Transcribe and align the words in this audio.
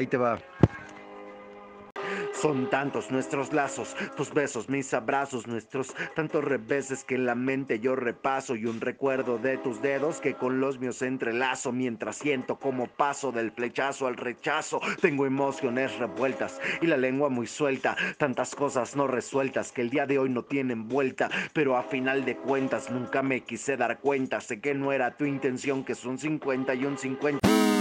Ahí 0.00 0.06
te 0.06 0.16
va. 0.16 0.38
Son 2.40 2.70
tantos 2.70 3.10
nuestros 3.10 3.52
lazos, 3.52 3.94
tus 4.16 4.32
besos, 4.32 4.70
mis 4.70 4.94
abrazos, 4.94 5.46
nuestros 5.46 5.94
tantos 6.16 6.42
reveses 6.42 7.04
que 7.04 7.16
en 7.16 7.26
la 7.26 7.34
mente 7.34 7.80
yo 7.80 7.96
repaso 7.96 8.56
y 8.56 8.64
un 8.64 8.80
recuerdo 8.80 9.36
de 9.36 9.58
tus 9.58 9.82
dedos 9.82 10.22
que 10.22 10.32
con 10.32 10.58
los 10.58 10.78
míos 10.78 11.02
entrelazo 11.02 11.70
mientras 11.70 12.16
siento 12.16 12.58
como 12.58 12.86
paso 12.86 13.30
del 13.30 13.52
flechazo 13.52 14.06
al 14.06 14.16
rechazo. 14.16 14.80
Tengo 15.02 15.26
emociones 15.26 15.98
revueltas 15.98 16.58
y 16.80 16.86
la 16.86 16.96
lengua 16.96 17.28
muy 17.28 17.46
suelta, 17.46 17.94
tantas 18.16 18.54
cosas 18.54 18.96
no 18.96 19.06
resueltas 19.06 19.70
que 19.70 19.82
el 19.82 19.90
día 19.90 20.06
de 20.06 20.18
hoy 20.18 20.30
no 20.30 20.42
tienen 20.42 20.88
vuelta, 20.88 21.28
pero 21.52 21.76
a 21.76 21.82
final 21.82 22.24
de 22.24 22.38
cuentas 22.38 22.90
nunca 22.90 23.22
me 23.22 23.42
quise 23.42 23.76
dar 23.76 23.98
cuenta, 23.98 24.40
sé 24.40 24.62
que 24.62 24.72
no 24.72 24.92
era 24.92 25.14
tu 25.14 25.26
intención, 25.26 25.84
que 25.84 25.94
son 25.94 26.18
50 26.18 26.74
y 26.74 26.86
un 26.86 26.96
50. 26.96 27.79